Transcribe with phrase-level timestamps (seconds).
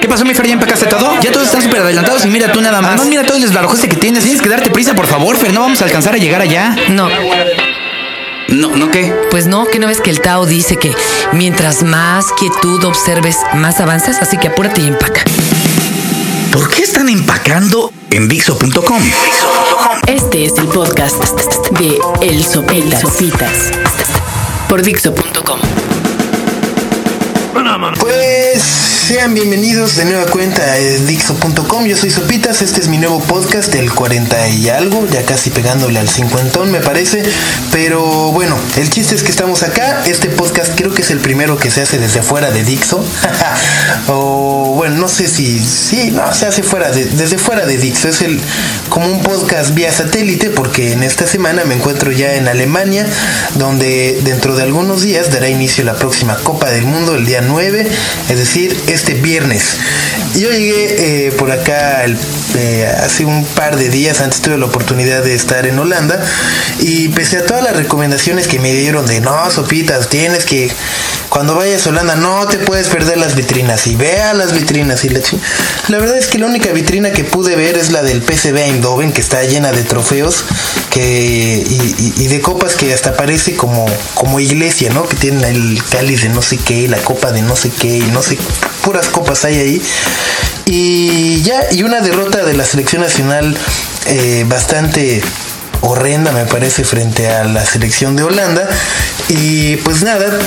[0.00, 0.46] ¿Qué pasó, mi Fer?
[0.46, 1.20] ¿Ya empacaste todo?
[1.20, 2.96] Ya todos están súper adelantados y mira tú nada más.
[2.96, 4.24] No, mira todo el desbarajuste que tienes.
[4.24, 5.52] Tienes que darte prisa, por favor, Fer.
[5.52, 6.74] No vamos a alcanzar a llegar allá.
[6.88, 7.08] No,
[8.48, 9.12] No, ¿no qué?
[9.30, 10.92] pues no, que no ves que el Tao dice que
[11.32, 15.22] mientras más quietud observes, más avanzas, así que apúrate y empaca.
[16.52, 19.02] ¿Por qué están empacando en Dixo.com?
[20.06, 21.22] Este es el podcast
[21.78, 23.70] de El Sopitas.
[24.68, 25.60] Por Dixo.com.
[28.00, 31.84] Pues sean bienvenidos de nueva cuenta a Dixo.com.
[31.84, 36.00] Yo soy Sopitas, este es mi nuevo podcast, el 40 y algo, ya casi pegándole
[36.00, 37.22] al cincuentón me parece.
[37.70, 40.02] Pero bueno, el chiste es que estamos acá.
[40.06, 43.04] Este podcast creo que es el primero que se hace desde fuera de Dixo.
[44.08, 48.08] o bueno, no sé si, sí, no, se hace fuera de, desde fuera de Dixo.
[48.08, 48.40] Es el
[48.88, 53.06] como un podcast vía satélite porque en esta semana me encuentro ya en Alemania,
[53.54, 57.59] donde dentro de algunos días dará inicio la próxima Copa del Mundo el día 9,
[57.60, 59.76] es decir, este viernes.
[60.34, 65.22] Yo llegué eh, por acá eh, hace un par de días, antes tuve la oportunidad
[65.22, 66.22] de estar en Holanda
[66.78, 70.70] y pese a todas las recomendaciones que me dieron de no, sopitas, tienes que,
[71.30, 75.08] cuando vayas a Holanda no te puedes perder las vitrinas y vea las vitrinas y
[75.08, 75.38] la chi-
[75.88, 79.12] La verdad es que la única vitrina que pude ver es la del PCB Eindhoven
[79.12, 80.44] que está llena de trofeos
[80.90, 85.08] que y de copas que hasta parece como como iglesia, ¿no?
[85.08, 88.10] Que tienen el cáliz de no sé qué, la copa de no sé qué y
[88.12, 88.36] no sé
[88.82, 89.82] puras copas hay ahí.
[90.66, 93.56] Y ya y una derrota de la selección nacional
[94.06, 95.22] eh, bastante
[95.82, 98.68] horrenda me parece frente a la selección de Holanda
[99.28, 100.38] y pues nada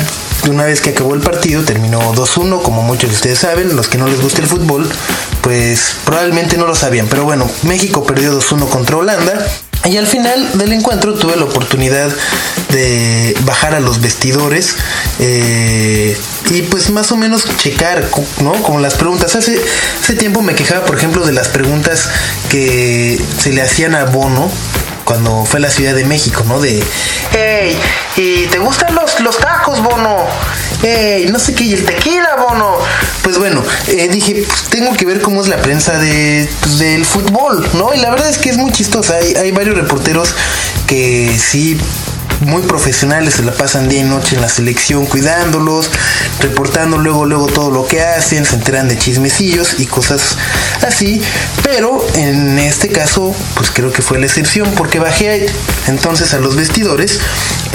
[0.49, 3.97] una vez que acabó el partido terminó 2-1 como muchos de ustedes saben los que
[3.97, 4.87] no les gusta el fútbol
[5.41, 9.45] pues probablemente no lo sabían pero bueno México perdió 2-1 contra Holanda
[9.85, 12.09] y al final del encuentro tuve la oportunidad
[12.71, 14.77] de bajar a los vestidores
[15.19, 16.17] eh,
[16.49, 18.09] y pues más o menos checar,
[18.41, 18.53] ¿no?
[18.63, 19.35] Como las preguntas.
[19.35, 19.61] Hace,
[20.01, 22.09] hace tiempo me quejaba, por ejemplo, de las preguntas
[22.49, 24.49] que se le hacían a Bono
[25.13, 26.59] cuando fue a la Ciudad de México, ¿no?
[26.59, 26.83] De,
[27.33, 27.77] hey,
[28.17, 30.25] ¿y te gustan los, los tacos, Bono?
[30.81, 32.79] Hey, no sé qué, y el tequila, Bono.
[33.21, 37.05] Pues bueno, eh, dije, pues tengo que ver cómo es la prensa de, pues, del
[37.05, 37.93] fútbol, ¿no?
[37.93, 39.17] Y la verdad es que es muy chistosa.
[39.17, 40.33] Hay, hay varios reporteros
[40.87, 41.77] que sí
[42.41, 45.89] muy profesionales, se la pasan día y noche en la selección cuidándolos,
[46.39, 50.37] reportando luego, luego todo lo que hacen, se enteran de chismecillos y cosas
[50.85, 51.21] así,
[51.63, 55.45] pero en este caso, pues creo que fue la excepción, porque bajé
[55.87, 57.19] entonces a los vestidores,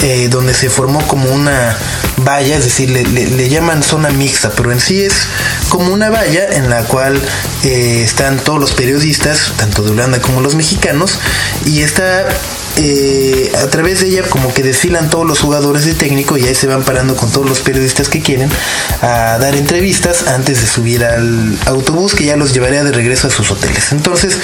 [0.02, 1.76] eh, donde se formó como una
[2.18, 5.26] valla, es decir, le, le- llaman zona mixta, pero en sí es
[5.70, 7.18] como una valla en la cual
[7.64, 11.18] eh, están todos los periodistas, tanto de Holanda como los mexicanos,
[11.64, 12.26] y está
[12.78, 16.66] a través de ella como que desfilan todos los jugadores de técnico y ahí se
[16.66, 18.49] van parando con todos los periodistas que quieren
[19.03, 23.31] a dar entrevistas antes de subir al autobús que ya los llevaría de regreso a
[23.31, 23.93] sus hoteles.
[23.93, 24.39] Entonces,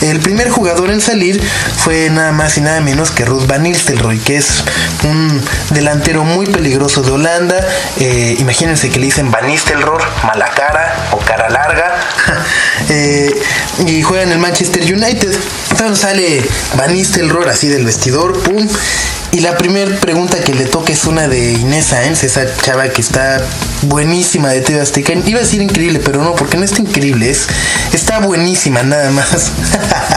[0.00, 1.42] el primer jugador en salir
[1.76, 4.64] fue nada más y nada menos que Ruth Van Nistelrooy, que es
[5.04, 5.40] un
[5.70, 7.56] delantero muy peligroso de Holanda.
[7.98, 11.96] Eh, imagínense que le dicen Van Nistelrooy, mala cara o cara larga.
[12.88, 13.30] Eh,
[13.86, 15.36] y juega en el Manchester United.
[15.80, 16.42] Entonces sale
[16.76, 18.68] Van Nistelrooy así del vestidor, pum.
[19.30, 23.00] Y la primera pregunta que le toca es una de Inés Sáenz, esa chava que
[23.00, 23.40] está
[23.84, 25.14] buenísima de TV Azteca.
[25.14, 27.46] Iba a decir increíble, pero no, porque no está increíble, es,
[27.94, 29.52] está buenísima nada más.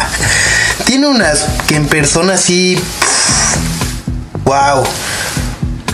[0.85, 2.77] Tiene unas que en persona sí...
[4.43, 4.83] Wow.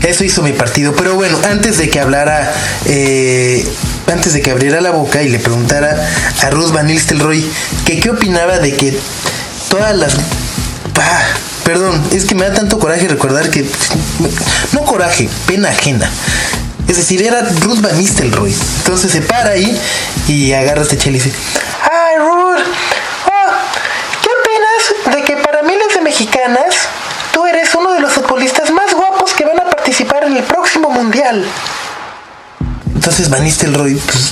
[0.01, 0.95] Eso hizo mi partido.
[0.95, 2.51] Pero bueno, antes de que hablara,
[2.87, 3.63] eh,
[4.07, 6.09] antes de que abriera la boca y le preguntara
[6.41, 7.45] a Ruth Van Nistelrooy
[7.85, 8.97] que qué opinaba de que
[9.69, 10.15] todas las...
[10.15, 11.23] Ah,
[11.63, 13.65] perdón, es que me da tanto coraje recordar que...
[14.73, 16.09] No coraje, pena ajena.
[16.87, 18.53] Es decir, era Ruth Van Nistelrooy.
[18.77, 19.79] Entonces se para ahí
[20.27, 21.31] y agarra este chel y dice...
[21.83, 22.65] ¡Ay, Ruth!
[23.27, 23.59] ah,
[24.21, 26.89] ¿Qué opinas de que para miles de mexicanas
[27.31, 30.89] tú eres uno de los futbolistas más guapos que van a participar en el próximo
[30.89, 31.45] mundial?
[32.93, 34.31] Entonces Van Nistelrooy, pues,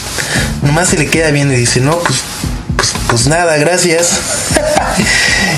[0.62, 2.24] nomás se le queda bien y dice, no, pues,
[3.10, 4.20] pues, nada, gracias.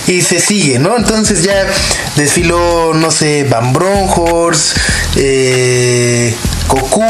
[0.08, 0.98] y se sigue, ¿no?
[0.98, 1.66] Entonces ya
[2.16, 4.78] desfiló, no sé, Van Bronhorst,
[5.16, 6.36] eh,
[6.68, 7.04] Cocu,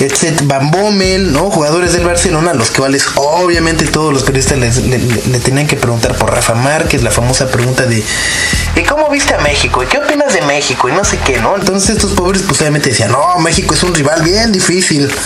[0.00, 0.40] etc.
[0.44, 1.50] Van Bommel, ¿no?
[1.50, 5.76] Jugadores del Barcelona, los cuales obviamente todos los periodistas les- le, le- le tenían que
[5.76, 8.04] preguntar por Rafa Márquez, la famosa pregunta de
[8.76, 9.82] ¿y cómo viste a México?
[9.82, 10.88] ¿Y qué opinas de México?
[10.88, 11.56] Y no sé qué, ¿no?
[11.56, 15.10] Entonces estos pobres pues obviamente decían, no, México es un rival bien difícil.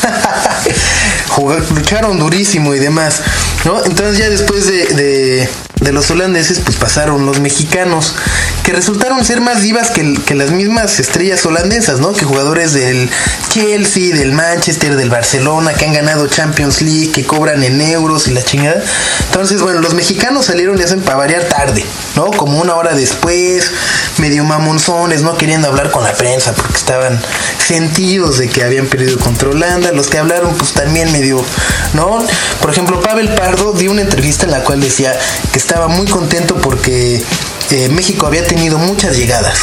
[1.75, 3.23] Lucharon durísimo y demás,
[3.64, 3.84] ¿no?
[3.84, 5.49] Entonces ya después de, de,
[5.81, 8.14] de los holandeses pues pasaron los mexicanos,
[8.73, 12.13] resultaron ser más divas que, que, las mismas estrellas holandesas, ¿no?
[12.13, 13.09] Que jugadores del
[13.49, 18.33] Chelsea, del Manchester, del Barcelona, que han ganado Champions League, que cobran en euros y
[18.33, 18.83] la chingada.
[19.27, 21.85] Entonces, bueno, los mexicanos salieron y hacen para variar tarde,
[22.17, 22.31] ¿no?
[22.31, 23.71] Como una hora después,
[24.19, 27.21] medio mamonzones, no queriendo hablar con la prensa porque estaban
[27.59, 29.93] sentidos de que habían perdido contra Holanda.
[29.93, 31.45] Los que hablaron, pues también medio,
[31.95, 32.25] ¿no?
[32.61, 35.17] Por ejemplo, Pavel Pardo dio una entrevista en la cual decía
[35.53, 37.23] que estaba muy contento porque
[37.91, 39.59] México había tenido muchas llegadas.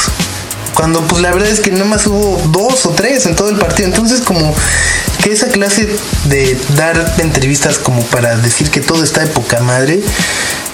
[0.74, 3.56] Cuando pues la verdad es que nada más hubo dos o tres en todo el
[3.56, 3.88] partido.
[3.88, 4.54] Entonces como
[5.22, 5.88] que esa clase
[6.24, 10.00] de dar entrevistas como para decir que todo está de poca madre,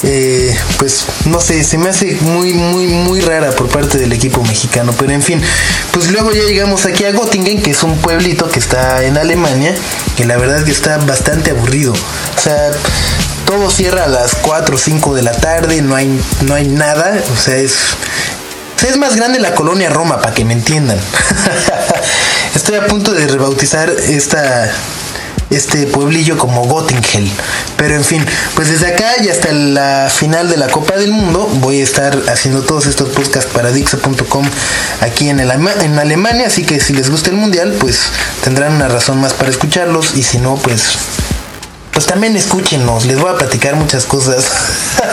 [0.03, 4.43] eh, pues no sé, se me hace muy, muy, muy rara por parte del equipo
[4.43, 4.95] mexicano.
[4.97, 5.41] Pero en fin,
[5.93, 9.75] pues luego ya llegamos aquí a Göttingen, que es un pueblito que está en Alemania,
[10.17, 11.93] que la verdad es que está bastante aburrido.
[11.93, 12.71] O sea,
[13.47, 17.19] todo cierra a las 4 o 5 de la tarde, no hay, no hay nada,
[17.33, 17.75] o sea, es,
[18.87, 20.99] es más grande la colonia Roma, para que me entiendan.
[22.55, 24.71] Estoy a punto de rebautizar esta,
[25.51, 27.31] este pueblillo como Göttingen.
[27.77, 31.49] Pero en fin, pues desde acá y hasta la final de la Copa del Mundo
[31.61, 34.45] voy a estar haciendo todos estos podcasts para Dixo.com
[35.01, 36.47] aquí en, el, en Alemania.
[36.47, 38.11] Así que si les gusta el mundial, pues
[38.43, 40.17] tendrán una razón más para escucharlos.
[40.17, 40.97] Y si no, pues
[41.97, 44.45] pues también escúchenos, les voy a platicar muchas cosas.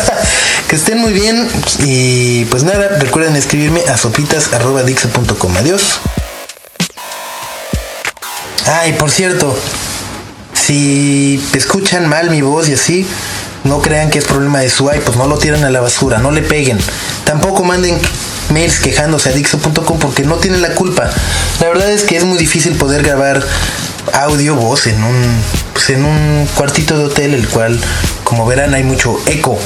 [0.67, 1.47] que estén muy bien
[1.79, 5.55] y pues nada, recuerden escribirme a sopitas.dixo.com.
[5.55, 6.01] Adiós.
[8.65, 9.57] Ay, por cierto,
[10.53, 13.07] si escuchan mal mi voz y así,
[13.63, 16.31] no crean que es problema de su pues no lo tiren a la basura, no
[16.31, 16.79] le peguen.
[17.23, 17.97] Tampoco manden
[18.49, 21.09] mails quejándose a Dixo.com porque no tienen la culpa.
[21.61, 23.41] La verdad es que es muy difícil poder grabar
[24.11, 27.77] audio, voz en un, pues en un cuartito de hotel, el cual,
[28.23, 29.59] como verán, hay mucho eco.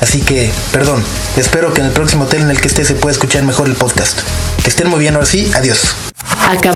[0.00, 1.04] Así que, perdón,
[1.36, 3.74] espero que en el próximo hotel en el que esté se pueda escuchar mejor el
[3.74, 4.20] podcast.
[4.62, 5.94] Que estén muy bien ahora sí, adiós.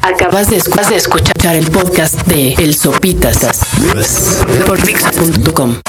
[0.02, 3.38] Acabas de, escuchar el podcast de El Sopitas
[4.66, 5.82] por Dixo.com.